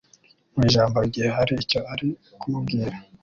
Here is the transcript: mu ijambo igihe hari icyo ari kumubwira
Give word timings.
mu 0.55 0.61
ijambo 0.67 0.97
igihe 1.07 1.29
hari 1.37 1.53
icyo 1.63 1.79
ari 1.91 2.07
kumubwira 2.39 2.95